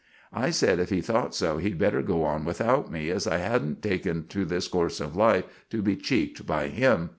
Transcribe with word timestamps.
I 0.33 0.49
sed 0.49 0.79
if 0.79 0.89
he 0.89 0.99
thought 0.99 1.35
so 1.35 1.59
he'd 1.59 1.77
better 1.77 2.01
go 2.01 2.23
on 2.23 2.43
without 2.43 2.91
me, 2.91 3.11
as 3.11 3.27
I 3.27 3.37
hadn't 3.37 3.83
taken 3.83 4.25
to 4.29 4.45
this 4.45 4.67
corse 4.67 4.99
of 4.99 5.15
life 5.15 5.45
to 5.69 5.83
be 5.83 5.95
cheeked 5.95 6.43
by 6.47 6.69
him. 6.69 7.09